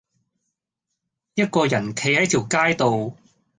[1.35, 3.19] 一個人企喺條街度